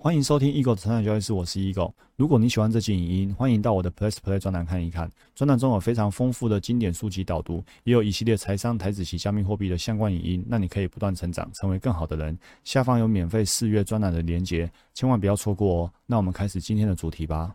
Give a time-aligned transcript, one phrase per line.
[0.00, 1.92] 欢迎收听 Eagle 的成长交易室，我是 Eagle。
[2.14, 5.10] 如果你喜欢这期影音，欢迎到我的 Plus Play 专栏看一看。
[5.34, 12.38] 专栏中有非常丰富的经典书籍导读，也有一系列财商、台子及加密货币的相关影音，让你可以不断成长，成为更好的人。
[12.62, 15.92] 下方有免费试阅专栏的连结，千万不要错过哦。
[16.06, 17.52] 那我们开始今天的主题吧。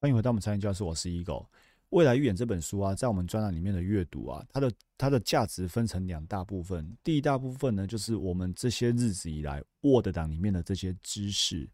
[0.00, 1.46] 欢迎回到我们财商教室，我是 Eagle。
[1.90, 6.94] 未来预言这本书啊，在我们专栏里面的阅读啊，它的它的价值分成两大部分。
[7.02, 11.70] 第一大部分呢，就是我们这些日子以来 Word 档里面的这些知识。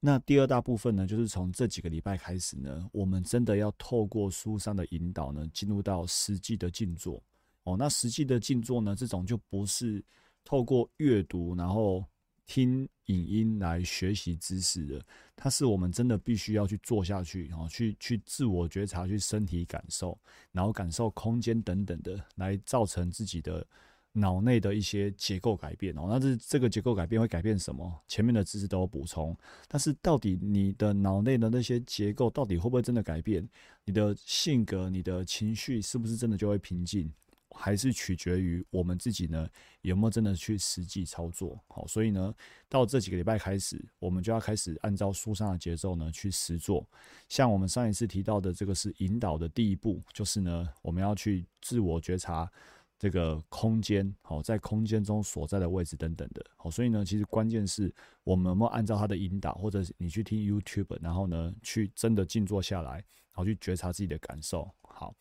[0.00, 7.22] 那第二大部分呢，就是从这几个礼拜开始呢，我们真的要透过书上的引导呢，进入到实际的静坐。
[7.62, 10.04] 哦，那实际的静坐呢，这种就不是
[10.44, 12.04] 透过阅读，然后。
[12.46, 20.18] 听影音来学习知识的，它是我们真的必须要去做下去，然后去去自我觉察，去身体感受，
[20.52, 23.66] 然后感受空间等等的，来造成自己的
[24.12, 26.06] 脑内的一些结构改变哦。
[26.08, 28.00] 那这这个结构改变会改变什么？
[28.06, 29.36] 前面的知识都有补充，
[29.66, 33.48] 但是到底你的脑内的那些结构到底会不会真的改变？
[33.84, 37.12] 你的性格、你的情绪是不是真的就会平静？
[37.56, 39.48] 还是取决于我们自己呢，
[39.82, 41.58] 有没有真的去实际操作？
[41.68, 42.34] 好，所以呢，
[42.68, 46.84] 到这几个礼拜开始，我们就要开始按照书上的节奏呢去实做。
[47.28, 52.50] 像我们上一次提到的，这个是引导的第一步，就是呢，我们要去自我觉察
[52.98, 56.44] 这个空间，好，在空间中所在的位置等等的。
[56.56, 57.94] 好，所以呢，其实关键是
[58.24, 64.68] 我们有没有按照他的引导，或者你去听 YouTube，然后呢，去真的静坐下来，然后去觉察自己的感受。
[64.82, 65.14] 好。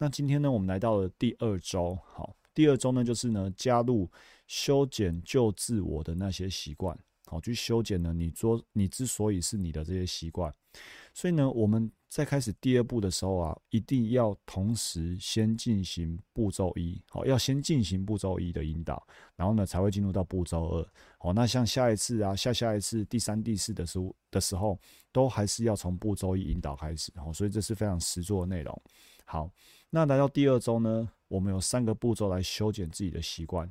[0.00, 1.98] 那今天呢，我们来到了第二周。
[2.12, 4.08] 好，第二周呢，就是呢，加入
[4.46, 6.96] 修剪旧自我的那些习惯。
[7.26, 10.54] 好，去修剪呢，你做你之所以是你的这些习惯。
[11.12, 17.02] 所以呢，我们在开始第二步的时候啊，一定要同时先进行步骤一。
[17.10, 20.88] 好，要先进行步骤一的引导，然后呢，才会进入到步骤二。
[21.18, 24.78] 好，那像下一次啊，下下一次、第三、第四的时候的时候，
[25.10, 27.12] 都还是要从步骤一引导开始。
[27.16, 28.82] 好，所以这是非常实做的内容。
[29.24, 29.50] 好。
[29.90, 33.70] 那来到第二周呢，我们有三个步骤来修剪自己的习惯。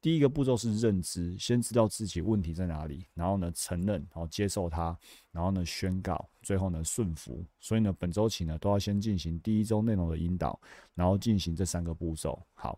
[0.00, 4.98] 第一个步骤是认知，先知道自己问题在哪里，然后呢承认，然后接受它，
[5.30, 7.44] 然后呢宣告，最后呢顺服。
[7.60, 10.58] 所以呢，本周起呢都要先进行第一周内容的引导，
[10.94, 12.36] 然后进行这三个步骤。
[12.54, 12.76] 好，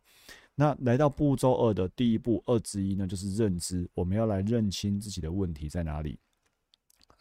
[0.55, 6.19] 那来到步骤二的第一步二之一呢，就是认知，我们要来认清自己的问题在哪里。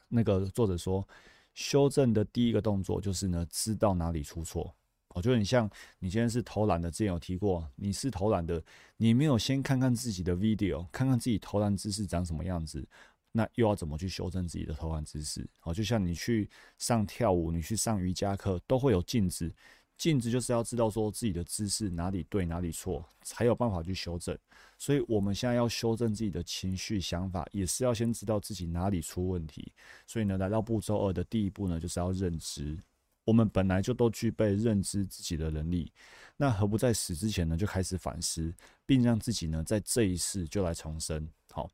[0.09, 1.07] 那个作者说，
[1.53, 4.75] 修正的第一个动作就是呢，知道哪里出错。
[5.13, 5.69] 我觉得你像
[6.00, 8.62] 你今天是投篮的，之前有提过，你是投篮的，
[8.97, 12.85] 你没有先看看自己的 video，看看自己投篮姿势长什么样子，
[13.31, 15.47] 那又要怎么去修正自己的投篮姿势？
[15.63, 19.53] 哦，就像你去上跳舞，你去上瑜伽课，都会有镜子，
[19.97, 24.38] 镜子就是要知道说自己的姿势哪里对哪里错，才有办法去修正。
[24.78, 29.72] 所以我们现在要修正自己的情绪想法，也是要先知道自己哪里出问题。
[30.06, 32.78] 所以呢，来到步骤二的第一步呢，就是要认知。
[33.25, 35.91] 我们本来就都具备认知自己的能力，
[36.35, 38.53] 那何不在死之前呢就开始反思，
[38.85, 41.28] 并让自己呢在这一世就来重生？
[41.51, 41.69] 好，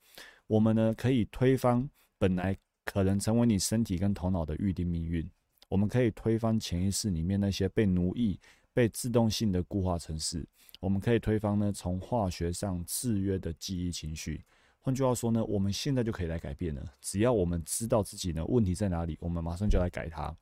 [0.48, 2.56] 我们呢可以推翻本来
[2.86, 5.28] 可能成为你身体跟头脑的预定命运，
[5.68, 8.40] 我们可以推翻潜意识里面那些被奴役、
[8.74, 10.48] 被自动性的固化程式，
[10.80, 14.44] 我们可以推翻呢从化学上制约的记忆情绪。
[14.82, 20.36] 换句话说呢，我们现在就可以来改变了，只要我们知道自己呢问题在哪里，我们马上就来改它。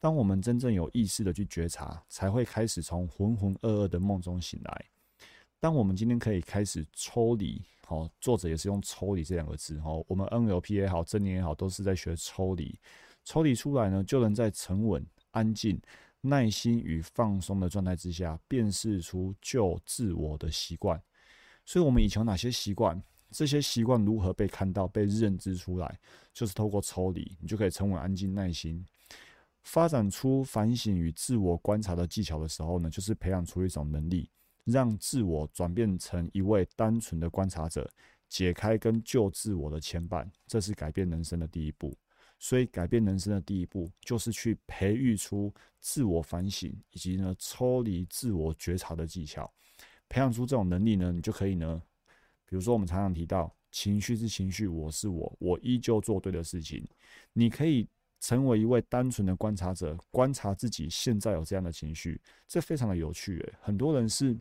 [0.00, 4.84] 当我们真正有意识的去觉察，才会开始从浑浑噩噩的梦中醒来。
[5.60, 12.78] 当我们今天可以开始抽离，好，作者也是用“抽离”这两个字，哈，我们 NLP 也好，正念也好，都是在学抽离。
[13.24, 15.78] 抽离出来呢，就能在沉稳、安静、
[16.22, 20.98] 耐心与放松的状态之下，辨识出旧自我的习惯。
[21.66, 23.00] 所以，我们以前有哪些习惯？
[23.30, 26.00] 这些习惯如何被看到、被认知出来？
[26.32, 28.82] 就是透过抽离，你就可以沉稳、安静、耐心。
[29.62, 34.30] 发展出反省与自我观察的技巧的时候呢，就是培养出一种能力，
[34.64, 37.88] 让自我转变成一位单纯的观察者，
[38.28, 41.96] 解开跟旧自我的牵绊，这是改变人生的第一步。
[42.38, 49.52] 所以，改变人生的第一步就是去培育出自我反省以及呢抽离自我觉察的技巧。
[50.08, 51.82] 培养出这种能力呢，你就可以呢，
[52.46, 56.82] 比如说我们常常提到，情绪是情绪，我是我，我依旧做对的事情，
[57.34, 57.86] 你可以。
[58.20, 63.38] 成为一位单纯的观察者，观察自己现在有这样的情绪，这非常的有趣。
[63.38, 64.36] 诶，很多人是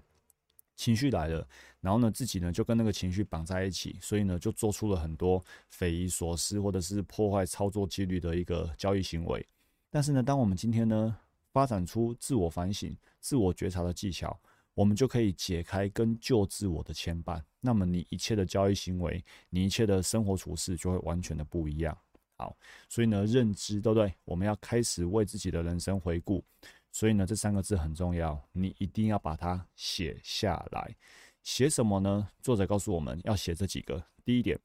[0.76, 1.48] 情绪来了，
[1.82, 9.46] 然后呢，自己呢就跟那个情绪绑在一起，所以呢就做出了很多匪夷所思或者是破坏操作纪律的一个交易行为。
[9.90, 11.18] 但是呢，当我们今天呢
[11.52, 14.40] 发展出自我反省、自我觉察的技巧，
[14.74, 17.42] 我们就可以解开跟旧自我的牵绊。
[17.60, 21.98] 那么你一切的交易行为，你一切的生活处事就会完全的不一样。
[22.40, 22.56] 好，
[22.88, 24.14] 所以呢，认知对不对？
[24.24, 26.42] 我们要开始为自己的人生回顾。
[26.90, 30.96] 所以呢，这三个字很重要，你一定要把它写下来。
[31.44, 32.30] 写什么呢？
[32.42, 34.02] 作者告诉我们要写这几个。
[34.24, 34.58] 第一点，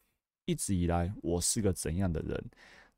[0.44, 2.44] 一直以来我是个怎样的人？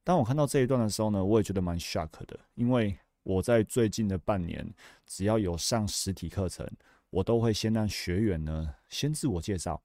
[0.04, 4.70] 当我看到这一段的时候呢，我也觉得蛮 shock 的，因为我在最近的半年，
[5.06, 6.70] 只要有上实体课程，
[7.08, 9.82] 我都会先让学员呢先自我介绍。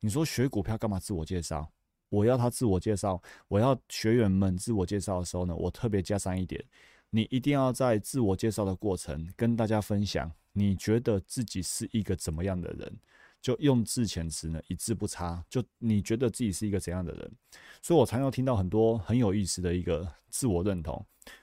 [0.00, 1.70] 你说学股票干嘛自我介绍？
[2.12, 3.18] 我要他自我介绍，
[3.48, 6.62] 我要学员们自我介绍的时候呢，我特别加上一点，
[7.08, 13.00] 你一定要在自我介绍的过程跟大家分享，你觉得自己是一个怎么样的人，
[13.40, 17.32] 就用字遣词呢一字不差，就你觉得自己是一个怎样的人，
[17.80, 21.02] 所以我常常听到很多很有意思的一个自我认同，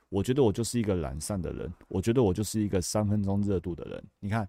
[0.09, 4.47] 我觉得我就是一个懒散的人，我觉得我就是一个三分钟热度的人，你看。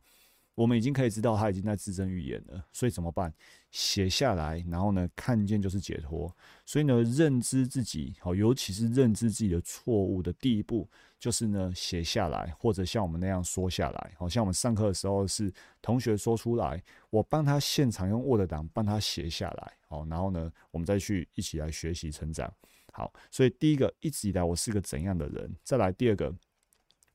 [0.61, 3.33] 我们已经可以知道他已经在自证预言了，所以怎么办？
[3.71, 6.31] 写下来，然后呢，看见就是解脱。
[6.67, 10.87] 所以呢，认知自己，好，尤其是认知自己的错误的第一步，
[11.19, 14.13] 就是呢，写下来，或者像我们那样说下来。
[14.19, 22.53] 好像我们上课的时候是同学说出来，我帮他现场用 Word 档帮他写下来，好，然后呢，我们再去一起来学习成长。
[22.93, 25.57] 好，所以第一个，一直以来我是个怎样的人？
[25.65, 26.31] 再来第二个，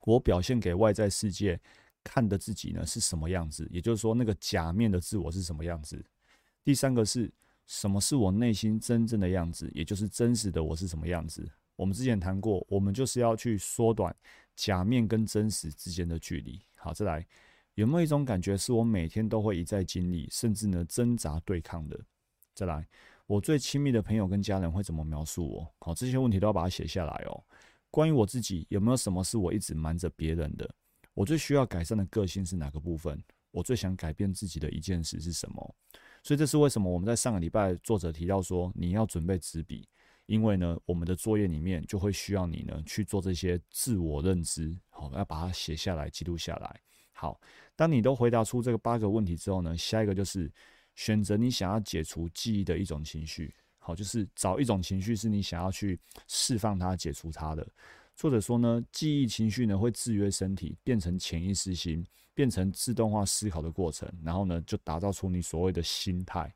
[0.00, 1.60] 我表现给外在世界。
[2.06, 3.66] 看的自己呢是什么样子？
[3.68, 6.00] 也就是说，那个假面的自我是什么样子？
[6.62, 7.28] 第三个是
[7.66, 9.68] 什么是我内心真正的样子？
[9.74, 11.44] 也就是真实的我是什么样子？
[11.74, 14.14] 我们之前谈过，我们就是要去缩短
[14.54, 16.62] 假面跟真实之间的距离。
[16.76, 17.26] 好，再来，
[17.74, 21.98] 有没有一种感觉是我每天都会一再经历，甚至呢挣扎对抗的？
[22.54, 22.86] 再来，
[23.26, 25.74] 我最亲密的朋友跟家人会怎么描述我？
[25.80, 27.44] 好，这些问题都要把它写下来哦。
[27.90, 30.68] 关于我自己，有没有什么是我一直瞒着别人的？
[31.16, 33.18] 我最需要改善的个性是哪个部分？
[33.50, 35.74] 我最想改变自己的一件事是什么？
[36.22, 39.88] 所以这是为什么我们在上个礼拜作者提到说你要准备纸笔，
[40.26, 46.80] 因为呢，我们的作业里面就会需要你呢去做这些自我认知，好，要把它写下来记录下来。
[47.12, 47.40] 好，
[47.74, 50.52] 当你都回答出这个八个问题之后呢，下一个就是
[50.94, 55.98] 选择你想要解除记忆的一种情绪，好，就是找一种情绪是你想要去
[56.28, 57.66] 释放它、解除它的。
[58.16, 62.02] 作者说呢，记忆情绪呢会制约身体，变成潜意识心，
[62.32, 66.50] 变成自动化思考的过程，然后呢就打造出你所谓的心态，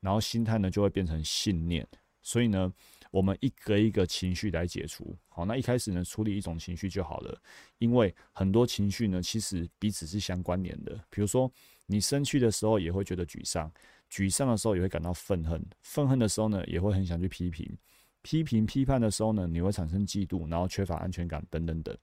[0.00, 1.86] 然后心态呢就会变成信念。
[2.20, 2.72] 所以呢，
[3.12, 5.16] 我们一个一个情绪来解除。
[5.28, 7.40] 好，那一开始呢处理一种情绪就好了，
[7.78, 10.98] 因为很多情绪呢其实彼此是相关联的。
[11.10, 11.48] 比如说
[11.86, 13.70] 你生气的时候也会觉得沮丧，
[14.10, 17.78] 沮丧的时候也会感到愤恨，愤恨的时候呢也会很想去批评。
[18.24, 21.94] 批评批判的时候呢，你会产生嫉妒，然后缺乏安全感等等等。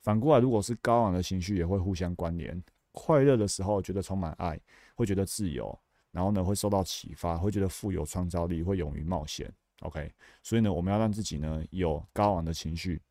[0.00, 2.62] 反过来，如果是高昂的情绪，也会互相关联。
[2.92, 4.58] 快乐的时候觉得充满爱，
[4.94, 5.76] 会觉得自由，
[6.12, 9.52] 然后呢会受到启发，会觉得富有创造力，会勇于冒险。
[9.80, 10.12] OK，
[10.44, 13.02] 所以呢，我们要让自己呢有高昂的情绪。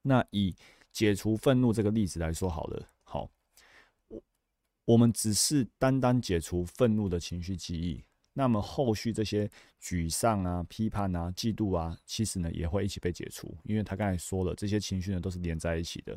[0.00, 0.56] 那以
[0.92, 3.30] 解除愤怒这个例子来说好了，好，
[4.08, 4.22] 我
[4.86, 8.02] 我们只是单单解除愤怒的情绪记忆。
[8.38, 9.50] 那么后续这些
[9.80, 16.14] 沮丧啊、批判啊、嫉妒啊，其实呢也会一起被解除，因为他刚才说了，这些情绪呢都是连在一起的。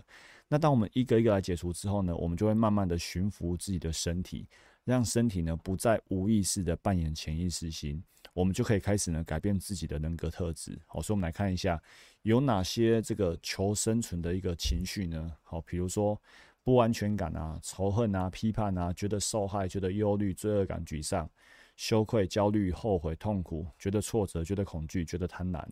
[0.50, 4.50] 那当我们一个一个来解除之后呢，我们就会慢慢的驯服自己的身体，
[4.84, 10.78] 让身体呢不再无意识的扮演潜意识心，我们就可以开始呢改变自己的人格特质。
[10.88, 11.82] 好，所以我们来看一下
[12.24, 15.32] 有哪些这个求生存的一个情绪呢？
[15.44, 16.22] 好，比如说
[16.66, 21.30] 不安全感啊、仇恨啊、批判啊、觉得受害、觉得忧虑、罪恶感、沮丧。
[21.80, 25.66] 羞愧、焦虑、后悔、痛苦，觉得挫折，觉得恐惧，觉得贪婪。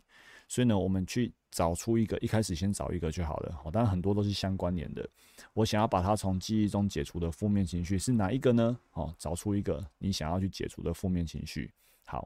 [0.48, 3.54] 所以呢，我们去找出一个，一开始先找一个就好了。
[3.62, 5.06] 好，当然很多都是相关联的。
[5.52, 8.80] 我想要把它从记忆中解除的负面情绪是哪一个呢？
[8.94, 11.70] 哦，找出一个你想要去解除的负面情绪。
[12.06, 12.26] 好，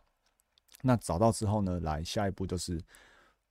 [0.84, 2.80] 那找到之后呢，来下一步就是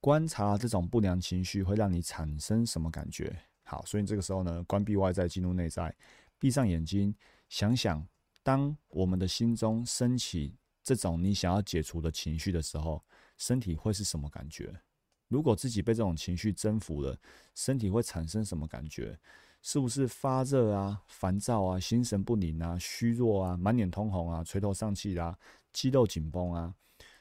[0.00, 3.36] 观察这种不良情绪会让你产生什么感觉。
[3.64, 5.92] 好，所以这个时候呢，关闭外在，进入内在，
[6.38, 7.12] 闭上眼睛，
[7.48, 8.06] 想想。
[8.42, 13.04] 当我们的心中升起这种你想要解除的情绪的时候，
[13.36, 14.74] 身体会是什么感觉？
[15.28, 17.16] 如果自己被这种情绪征服了，
[17.54, 19.18] 身体会产生什么感觉？
[19.62, 25.38] 是不是发热啊、烦躁啊、心神不宁啊、虚弱啊、满脸通红啊、垂头丧气啊、
[25.70, 26.74] 肌肉紧绷啊？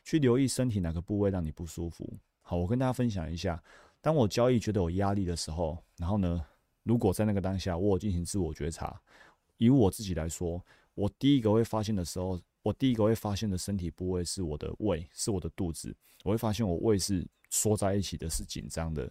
[0.06, 2.18] 去留意身体哪个部位让你不舒服。
[2.42, 3.62] 好，我跟大家分享一下，
[4.02, 6.46] 当我交易觉得有压力的时候，然后呢，
[6.84, 9.00] 如果在那个当下我进行自我觉察，
[9.58, 10.66] 以我自己来说。
[11.00, 15.96] 我第一个会发现的时候，我第一个会发现的身体部位是我的胃，是我的肚子。
[16.26, 19.10] 我会发现我胃是缩在一起的，是紧张的。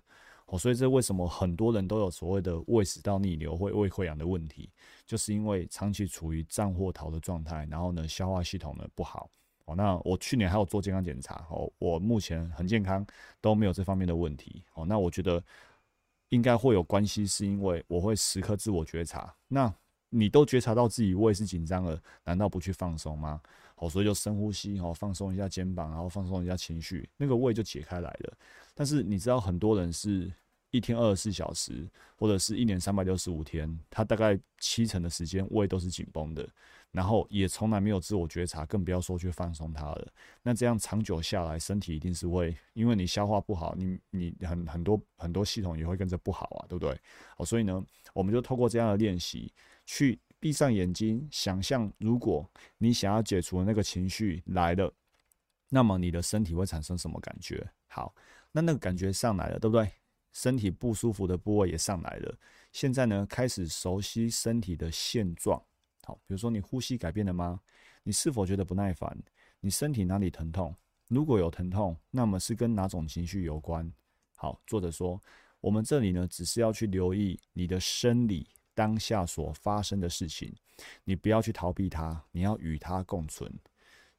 [0.49, 4.71] 哦，所以这为什么很多人都有所谓的胃食道逆流或胃溃疡的问题，
[5.07, 9.31] 就是因为长期处于战或逃的状态，然后呢，消化系统呢不好。
[9.65, 13.07] 哦，那我去年还有做健康检查，哦，我目前很健康，
[13.41, 14.63] 都没有这方面的问题。
[14.75, 15.43] 哦，那我觉得
[16.29, 19.35] 应该会有关系，是因为我会时刻自我觉察。
[19.49, 19.75] 那
[20.11, 23.41] 你都觉察到自己胃是紧张了，难道不去放松吗？
[23.75, 28.37] 好，所以就深呼吸，好，放松一下肩膀，然后放松一下情绪，那个胃就解开来了。
[28.75, 30.33] 但是你知道，很多人是
[30.71, 36.49] 一天二十四小时，或者是一年三百六十五天，他大概七成的时间胃都是紧绷的。
[36.91, 40.09] 然后也从来没有自我觉察，更不要说去放松它了。
[40.43, 46.99] 那这样长久下来，身体一定是会，因为你消化不好，你你很很多很多系统也会跟着不好啊，对不对？
[47.37, 47.85] 哦，所以呢，
[48.15, 49.53] 我们就透过这样的练习，
[49.85, 54.91] 去闭上眼睛，想象如果你想要解除的那个情绪来了，
[55.69, 57.69] 那么你的身体会产生什么感觉？
[57.89, 58.15] 好，
[58.51, 59.93] 那那个感觉上来了，对不对？
[60.39, 62.39] 身体不舒服的部位也上来了。
[62.71, 65.61] 现在呢，开始熟悉身体的现状。
[66.05, 67.61] 好，比如说你呼吸改变了吗？
[68.05, 69.19] 你是否觉得不耐烦？
[69.59, 70.73] 你身体哪里疼痛？
[71.09, 73.93] 如果有疼痛，那么是跟哪种情绪有关？
[74.37, 75.21] 好，作者说，
[75.61, 80.55] 我们这里呢，只是要去留意你的生理当下所发生的事情，
[81.03, 83.53] 你不要去逃避它，你要与它共存。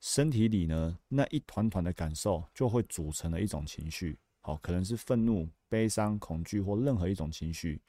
[0.01, 4.19] 身体里呢，那一团团的感受就会组成了一种情绪。
[4.49, 7.81] 哦，可能是愤怒、悲伤、恐惧或任何一种情绪。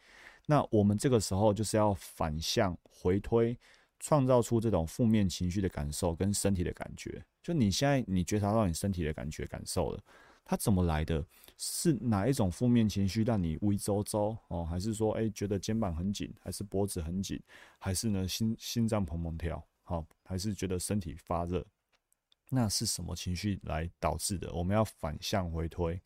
[0.47, 3.59] 那我们这个时候就是要反向回推。
[4.03, 10.03] 创造出这种负面情绪的感受跟身体的感觉，就你现在你觉察到你身体的感觉感受了，
[10.43, 11.23] 它怎么来的？
[11.59, 14.65] 是哪一种负面情绪让你微周周哦？
[14.65, 17.39] 还是说，哎，觉得肩膀很紧，还是脖子很紧，
[17.79, 19.63] 还是呢心心脏砰砰跳？
[19.83, 21.63] 好，还是觉得身体发热？
[22.51, 24.53] 那是什么情绪来导致的？
[24.53, 25.99] 我们要反向回推，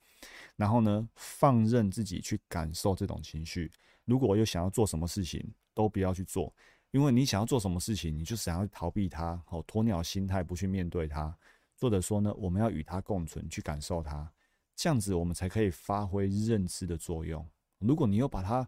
[0.54, 3.72] 然后呢，放任自己去感受这种情绪。
[4.04, 6.54] 如果我有想要做什么事情，都不要去做。
[6.90, 11.36] 因为你想要做什么事情，你就想要逃避它，好鸵鸟心态不去面对它。
[11.80, 14.30] 或者说呢，我们要与它共存，去感受它，
[14.76, 17.44] 这样子我们才可以发挥认知的作用。
[17.78, 18.66] 如果你又把它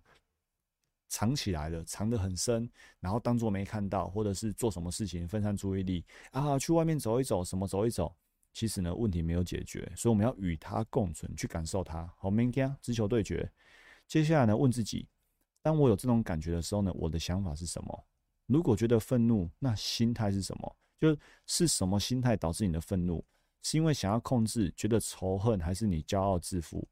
[1.09, 2.69] 藏起来了，藏得很深，
[3.01, 8.15] 然后当做没看到，或者是做什么事情分散注意力啊，去外面走一走，什么走一走，
[8.53, 9.91] 其实呢问题没有解决。
[9.97, 12.13] 所以我们要与它共存，去感受它。
[12.19, 13.51] 好，明天直球对决。
[14.07, 15.09] 接下来呢，问自己，
[15.63, 18.05] 当我有这种感觉的时候呢，我的想法是什么？
[18.47, 20.77] 如果觉得愤怒，那心态是什么？
[20.99, 23.25] 就是什么心态导致你的愤怒？
[23.63, 26.87] 是因为想要控制，觉得仇恨，还是你骄傲自负？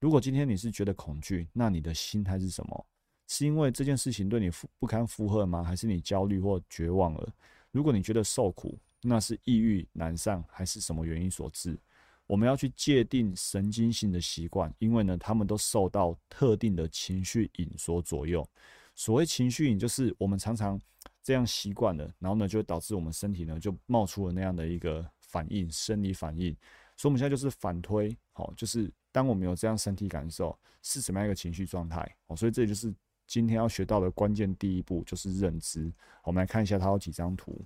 [0.00, 2.86] 如果今天你是觉得恐惧，那你的心态是什么？
[3.28, 5.62] 是因为这件事情对你负不堪负荷吗？
[5.62, 7.32] 还是你焦虑或绝望了？
[7.70, 11.78] 如果你觉得受苦，那是抑郁难上，还是什么原因所致？
[12.26, 18.48] 我们要去界定神经性的习惯，因为呢，他们都受到特定的情绪瘾所左右。
[18.94, 20.80] 所谓情绪瘾，就是我们常常
[21.22, 26.52] 这样习惯了，然后呢，就导致我们身体呢就冒出了那样的一个反应，生理反应。
[26.96, 32.16] 所以我们现在就是反推，好，就是当我们有这样身体感受，是什么样一个情绪状态？
[32.26, 32.92] 哦，所以这就是
[33.26, 35.92] 今天要学到的关键第一步，就是认知。
[36.24, 37.60] 我们来看一下它有几张图，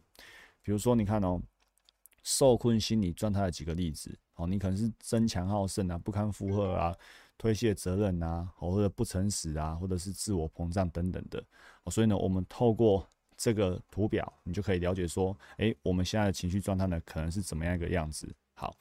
[0.62, 1.40] 比如说你看哦，
[2.22, 6.96] 受困心理状态的几个例子，哦，你可能是争强好胜啊，不堪负荷啊。
[7.38, 11.42] 推卸责任啊，或者不诚实啊，或者是自我膨胀等等的，
[11.90, 18.30] 所以呢，我们透过这个图表，你就可以了解说，诶，我们现在的情绪状态呢，可能是怎么样一个样子。
[18.52, 18.76] 好，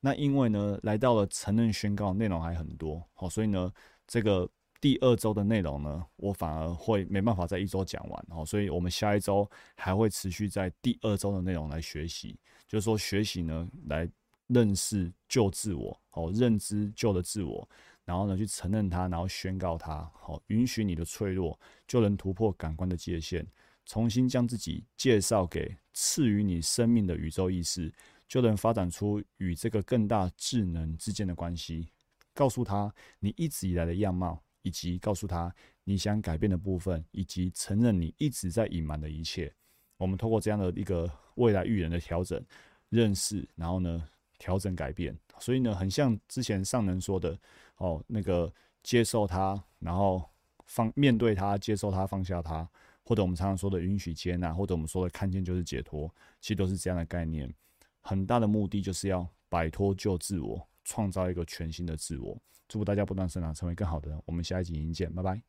[0.00, 3.72] 那因为呢，来到了承认宣告，内容还很多，好，所以呢，
[4.08, 14.08] 这个第二周的内容呢，我反而会没办法在一周讲完，好，所以我们下一周还会持续在第二周的内容来学习，就是说学习呢，来
[14.46, 17.68] 认识旧自我，哦，认知旧的自我。
[18.06, 21.56] 然后呢，去承认它，然后宣告它，好，允许你的脆弱，
[21.86, 23.46] 就能突破感官的界限，
[23.86, 27.92] 重新将自己介绍给赐予你生命的宇宙意识，
[28.26, 31.88] 就能发展出与这个更大智能之间的关系。
[32.34, 39.52] 告诉他你一直以来的样貌，以及告诉他你想改变的部分，以及承认你一直在隐瞒的一切。
[39.96, 42.42] 我们通过这样的一个未来预言的调整、
[42.88, 44.08] 认识，然后呢？
[44.42, 47.38] 调整改变，所以呢，很像之前上人说的
[47.76, 48.50] 哦，那个
[48.82, 50.24] 接受它，然后
[50.64, 52.66] 放面对它，接受它，放下它，
[53.02, 57.52] 或者我们常常说的允许接纳，或者我们说的看见就是解脱，其实都是这样的概念。
[58.00, 62.36] 很大的目的就是要摆脱旧自我，创造一个全新的自我。
[62.66, 64.20] 祝福大家不断成长，成为更好的人。
[64.26, 65.40] 我们下一集影音见，拜拜。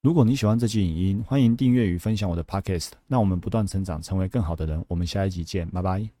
[0.00, 2.92] 如果你喜欢这期影音，欢迎订阅与分享我的 podcast。
[3.06, 4.82] 那我们不断成长，成为更好的人。
[4.88, 6.19] 我们下一集见，拜拜。